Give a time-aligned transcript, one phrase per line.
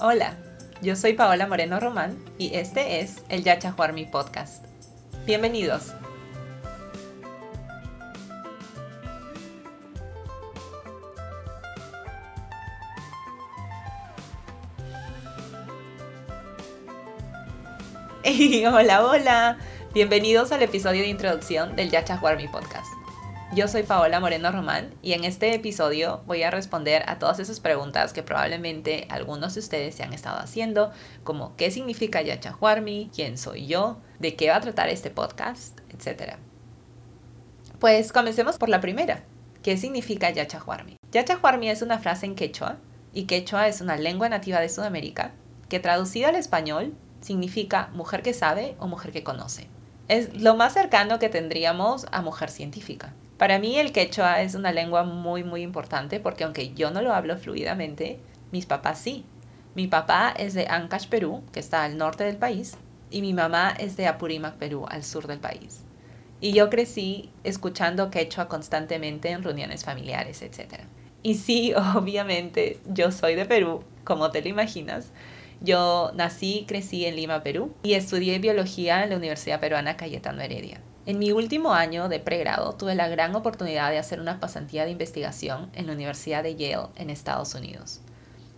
[0.00, 0.36] Hola,
[0.80, 4.64] yo soy Paola Moreno Román y este es el Yachahuarmi Podcast.
[5.26, 5.92] Bienvenidos.
[18.72, 19.58] hola, hola.
[19.92, 22.97] Bienvenidos al episodio de introducción del Yachahuarmi Podcast.
[23.58, 27.58] Yo soy Paola Moreno Román y en este episodio voy a responder a todas esas
[27.58, 30.92] preguntas que probablemente algunos de ustedes se han estado haciendo,
[31.24, 36.36] como qué significa Yachahuarmi, quién soy yo, de qué va a tratar este podcast, etc.
[37.80, 39.24] Pues comencemos por la primera.
[39.64, 40.96] ¿Qué significa Yachahuarmi?
[41.10, 42.76] Yachahuarmi es una frase en quechua
[43.12, 45.32] y quechua es una lengua nativa de Sudamérica
[45.68, 49.66] que traducida al español significa mujer que sabe o mujer que conoce.
[50.06, 53.14] Es lo más cercano que tendríamos a mujer científica.
[53.38, 57.14] Para mí el quechua es una lengua muy muy importante porque aunque yo no lo
[57.14, 58.18] hablo fluidamente,
[58.50, 59.24] mis papás sí.
[59.74, 62.76] Mi papá es de Ancash, Perú, que está al norte del país,
[63.10, 65.84] y mi mamá es de Apurímac, Perú, al sur del país.
[66.40, 70.80] Y yo crecí escuchando quechua constantemente en reuniones familiares, etc.
[71.22, 75.12] Y sí, obviamente, yo soy de Perú, como te lo imaginas.
[75.60, 80.40] Yo nací y crecí en Lima, Perú, y estudié biología en la Universidad Peruana Cayetano
[80.40, 80.80] Heredia.
[81.08, 84.90] En mi último año de pregrado tuve la gran oportunidad de hacer una pasantía de
[84.90, 88.02] investigación en la Universidad de Yale en Estados Unidos.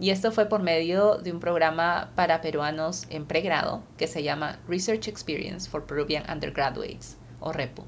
[0.00, 4.58] Y esto fue por medio de un programa para peruanos en pregrado que se llama
[4.66, 7.84] Research Experience for Peruvian Undergraduates o REPU.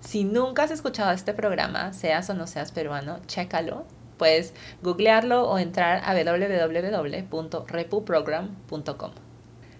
[0.00, 3.84] Si nunca has escuchado este programa, seas o no seas peruano, chécalo.
[4.18, 9.12] Puedes googlearlo o entrar a www.repuprogram.com.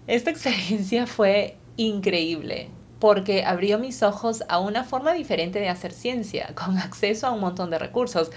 [0.06, 6.52] Esta experiencia fue increíble porque abrió mis ojos a una forma diferente de hacer ciencia,
[6.54, 8.30] con acceso a un montón de recursos.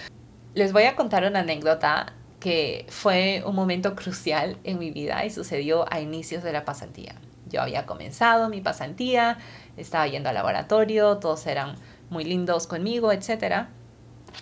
[0.53, 5.29] Les voy a contar una anécdota que fue un momento crucial en mi vida y
[5.29, 7.15] sucedió a inicios de la pasantía.
[7.49, 9.37] Yo había comenzado mi pasantía,
[9.75, 11.75] estaba yendo al laboratorio, todos eran
[12.09, 13.67] muy lindos conmigo, etc.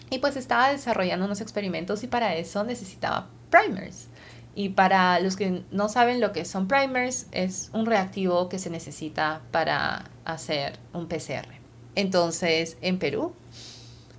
[0.09, 4.09] Y pues estaba desarrollando unos experimentos y para eso necesitaba primers.
[4.57, 8.71] Y para los que no saben lo que son primers, es un reactivo que se
[8.71, 11.45] necesita para hacer un PCR.
[11.93, 13.33] Entonces, en Perú,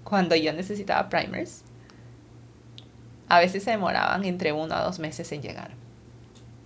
[0.05, 1.65] cuando yo necesitaba primers,
[3.29, 5.73] a veces se demoraban entre uno a dos meses en llegar.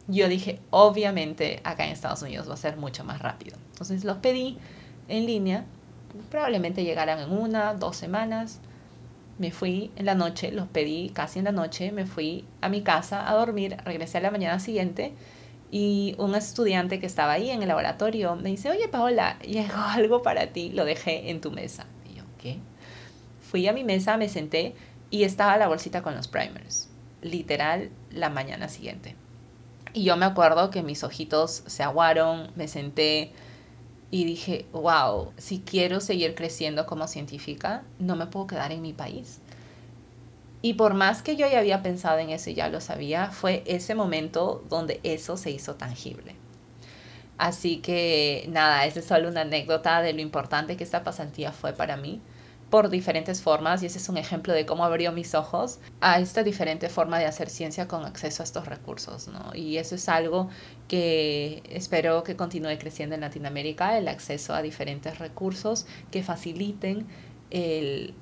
[0.06, 3.56] Yo dije, obviamente acá en Estados Unidos va a ser mucho más rápido.
[3.70, 4.58] Entonces los pedí
[5.08, 5.64] en línea,
[6.30, 8.60] probablemente llegaran en una, dos semanas
[9.38, 12.82] me fui en la noche, los pedí casi en la noche, me fui a mi
[12.82, 15.14] casa a dormir, regresé a la mañana siguiente
[15.70, 20.22] y un estudiante que estaba ahí en el laboratorio me dice, oye Paola, llegó algo
[20.22, 21.86] para ti, lo dejé en tu mesa.
[22.10, 22.58] Y yo, ¿qué?
[23.40, 24.74] Fui a mi mesa, me senté
[25.10, 26.90] y estaba la bolsita con los primers,
[27.22, 29.16] literal la mañana siguiente.
[29.94, 33.32] Y yo me acuerdo que mis ojitos se aguaron, me senté,
[34.12, 38.92] y dije, wow, si quiero seguir creciendo como científica, no me puedo quedar en mi
[38.92, 39.40] país.
[40.60, 43.62] Y por más que yo ya había pensado en eso y ya lo sabía, fue
[43.64, 46.36] ese momento donde eso se hizo tangible.
[47.38, 51.72] Así que nada, esa es solo una anécdota de lo importante que esta pasantía fue
[51.72, 52.20] para mí
[52.72, 56.42] por diferentes formas y ese es un ejemplo de cómo abrió mis ojos a esta
[56.42, 59.54] diferente forma de hacer ciencia con acceso a estos recursos, ¿no?
[59.54, 60.48] Y eso es algo
[60.88, 67.06] que espero que continúe creciendo en Latinoamérica, el acceso a diferentes recursos que faciliten
[67.50, 68.14] el,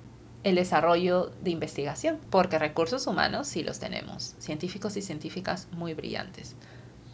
[0.43, 6.57] el desarrollo de investigación, porque recursos humanos sí los tenemos, científicos y científicas muy brillantes.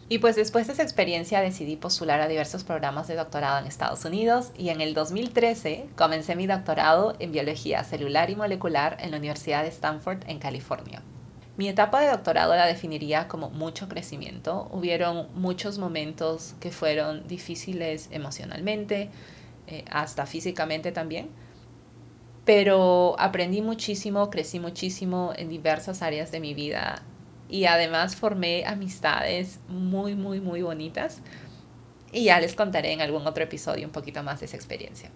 [0.09, 4.05] Y pues después de esa experiencia decidí postular a diversos programas de doctorado en Estados
[4.05, 9.17] Unidos y en el 2013 comencé mi doctorado en biología celular y molecular en la
[9.17, 11.01] Universidad de Stanford en California.
[11.57, 14.69] Mi etapa de doctorado la definiría como mucho crecimiento.
[14.71, 19.09] Hubieron muchos momentos que fueron difíciles emocionalmente,
[19.67, 21.29] eh, hasta físicamente también,
[22.45, 27.01] pero aprendí muchísimo, crecí muchísimo en diversas áreas de mi vida
[27.49, 31.21] y además formé amistades muy, muy, muy bonitas.
[32.11, 35.11] Y ya les contaré en algún otro episodio un poquito más de esa experiencia.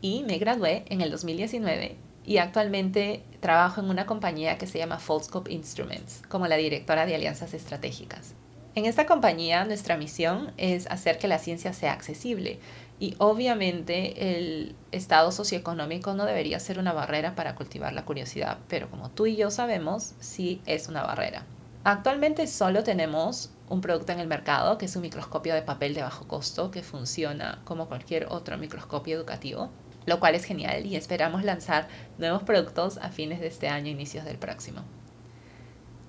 [0.00, 4.98] Y me gradué en el 2019 y actualmente trabajo en una compañía que se llama
[4.98, 8.34] Foldscope Instruments como la directora de alianzas estratégicas.
[8.76, 12.58] En esta compañía nuestra misión es hacer que la ciencia sea accesible
[13.00, 18.90] y obviamente el estado socioeconómico no debería ser una barrera para cultivar la curiosidad, pero
[18.90, 21.46] como tú y yo sabemos, sí es una barrera.
[21.84, 26.02] Actualmente solo tenemos un producto en el mercado que es un microscopio de papel de
[26.02, 29.70] bajo costo que funciona como cualquier otro microscopio educativo,
[30.04, 31.88] lo cual es genial y esperamos lanzar
[32.18, 34.82] nuevos productos a fines de este año, inicios del próximo.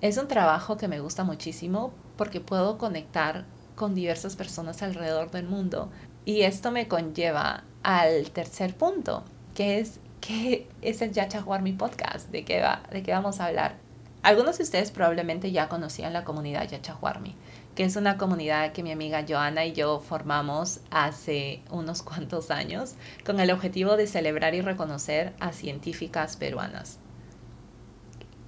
[0.02, 5.48] Es un trabajo que me gusta muchísimo porque puedo conectar con diversas personas alrededor del
[5.48, 5.90] mundo.
[6.26, 9.24] Y esto me conlleva al tercer punto,
[9.56, 12.30] que es ¿qué es el Yachahuarmi Podcast?
[12.30, 13.76] ¿De qué, va, ¿De qué vamos a hablar?
[14.24, 17.36] Algunos de ustedes probablemente ya conocían la comunidad Yachahuarmi,
[17.76, 22.96] que es una comunidad que mi amiga Joana y yo formamos hace unos cuantos años
[23.26, 27.00] con el objetivo de celebrar y reconocer a científicas peruanas.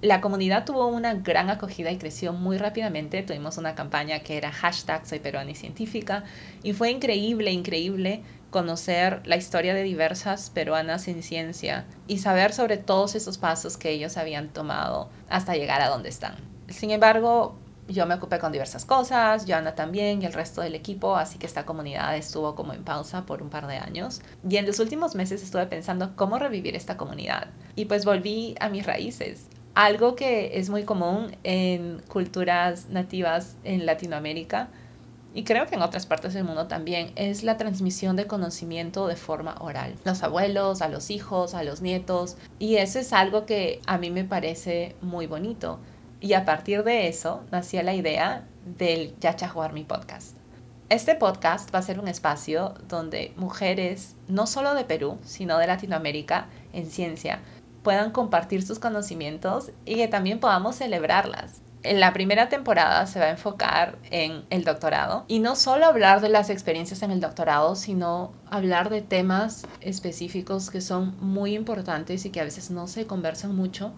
[0.02, 3.22] La comunidad tuvo una gran acogida y creció muy rápidamente.
[3.22, 6.24] Tuvimos una campaña que era hashtag Soy Peruana y Científica
[6.62, 12.78] y fue increíble, increíble conocer la historia de diversas peruanas en ciencia y saber sobre
[12.78, 16.36] todos esos pasos que ellos habían tomado hasta llegar a donde están.
[16.68, 21.16] Sin embargo, yo me ocupé con diversas cosas, Joana también y el resto del equipo,
[21.16, 24.22] así que esta comunidad estuvo como en pausa por un par de años.
[24.48, 27.48] Y en los últimos meses estuve pensando cómo revivir esta comunidad.
[27.76, 29.48] Y pues volví a mis raíces.
[29.80, 34.68] Algo que es muy común en culturas nativas en Latinoamérica
[35.32, 39.16] y creo que en otras partes del mundo también, es la transmisión de conocimiento de
[39.16, 39.94] forma oral.
[40.04, 42.36] Los abuelos, a los hijos, a los nietos.
[42.58, 45.78] Y eso es algo que a mí me parece muy bonito.
[46.20, 49.14] Y a partir de eso nació la idea del
[49.72, 50.36] mi Podcast.
[50.90, 55.68] Este podcast va a ser un espacio donde mujeres, no solo de Perú, sino de
[55.68, 57.40] Latinoamérica, en ciencia,
[57.82, 63.26] puedan compartir sus conocimientos y que también podamos celebrarlas en la primera temporada se va
[63.26, 67.74] a enfocar en el doctorado y no solo hablar de las experiencias en el doctorado,
[67.74, 73.06] sino hablar de temas específicos que son muy importantes y que a veces no se
[73.06, 73.92] conversan mucho.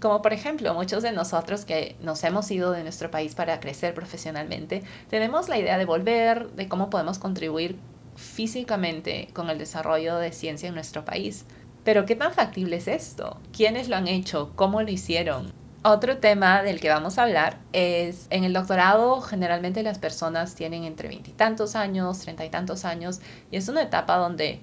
[0.00, 3.94] Como por ejemplo, muchos de nosotros que nos hemos ido de nuestro país para crecer
[3.94, 7.78] profesionalmente, tenemos la idea de volver, de cómo podemos contribuir
[8.16, 11.44] físicamente con el desarrollo de ciencia en nuestro país.
[11.84, 13.38] Pero ¿qué tan factible es esto?
[13.52, 14.52] ¿Quiénes lo han hecho?
[14.54, 15.52] ¿Cómo lo hicieron?
[15.84, 20.84] Otro tema del que vamos a hablar es, en el doctorado generalmente las personas tienen
[20.84, 23.20] entre veintitantos años, treinta y tantos años,
[23.50, 24.60] y es una etapa donde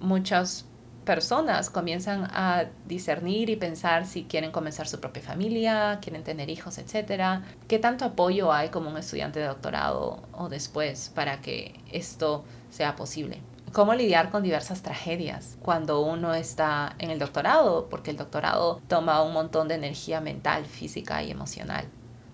[0.00, 0.66] muchas
[1.06, 6.76] personas comienzan a discernir y pensar si quieren comenzar su propia familia, quieren tener hijos,
[6.76, 7.42] etc.
[7.66, 12.96] ¿Qué tanto apoyo hay como un estudiante de doctorado o después para que esto sea
[12.96, 13.40] posible?
[13.72, 19.22] Cómo lidiar con diversas tragedias cuando uno está en el doctorado, porque el doctorado toma
[19.22, 21.86] un montón de energía mental, física y emocional.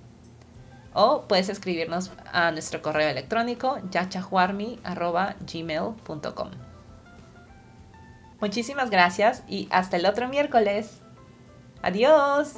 [0.93, 6.51] O puedes escribirnos a nuestro correo electrónico yachahuarmi.gmail.com.
[8.41, 11.03] Muchísimas gracias y hasta el otro miércoles.
[11.83, 12.55] Adiós.